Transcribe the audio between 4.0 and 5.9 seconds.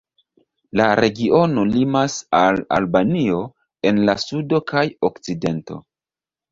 la sudo kaj okcidento.